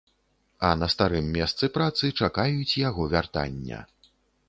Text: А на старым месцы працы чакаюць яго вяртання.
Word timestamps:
А 0.69 0.71
на 0.83 0.87
старым 0.93 1.27
месцы 1.35 1.71
працы 1.77 2.11
чакаюць 2.25 2.77
яго 2.89 3.11
вяртання. 3.15 3.79